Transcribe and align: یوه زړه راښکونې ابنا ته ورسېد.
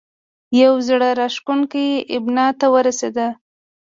یوه 0.61 0.79
زړه 0.87 1.09
راښکونې 1.19 1.87
ابنا 2.15 2.47
ته 2.59 2.65
ورسېد. 2.73 3.17